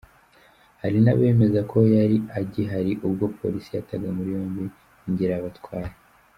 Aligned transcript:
Hari 0.81 0.97
n’abemeza 1.03 1.59
ko 1.71 1.77
yari 1.95 2.17
agihari 2.39 2.91
ubwo 3.07 3.25
Polisi 3.37 3.69
yataga 3.77 4.07
muri 4.17 4.29
yombi 4.37 4.63
Ngirabatware. 5.09 5.93